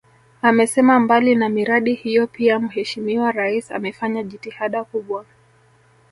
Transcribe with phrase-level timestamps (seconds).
[0.41, 5.25] Amesema mbali na miradi hiyo pia Mheshimiwa Rais amefanya jitihada kubwa